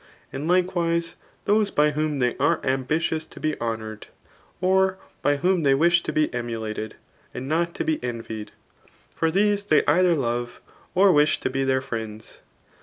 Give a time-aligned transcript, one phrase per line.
[0.33, 1.13] And likewise
[1.45, 4.07] those by whom they are ambitious to be honoured,
[4.59, 6.95] or by whom tfaey wish to be emulated,
[7.35, 8.51] and not to be envied;
[9.13, 10.59] for diese they either love,
[10.95, 12.39] or wish to be their friends.